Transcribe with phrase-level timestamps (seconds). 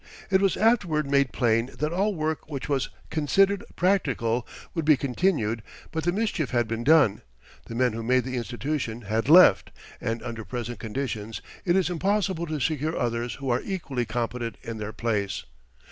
[0.31, 5.61] It was afterward made plain that all work which was considered practical would be continued,
[5.91, 7.21] but the mischief had been done,
[7.67, 9.69] the men who made the institution had left,
[10.01, 14.79] and under present conditions it is impossible to secure others who are equally competent in
[14.79, 15.43] their place.